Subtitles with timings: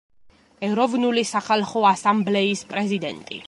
[0.67, 3.39] ეროვნული სახალხო ასამბლეის პრეზიდენტი.